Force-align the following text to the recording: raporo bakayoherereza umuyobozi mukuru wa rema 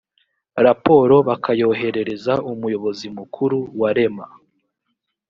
raporo 0.65 1.15
bakayoherereza 1.27 2.33
umuyobozi 2.51 3.07
mukuru 3.17 3.57
wa 3.79 3.89
rema 3.97 4.25